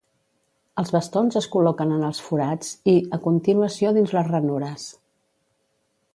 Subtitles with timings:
[0.81, 4.89] Els bastons es col·loquen en els forats i, a continuació dins les ranures.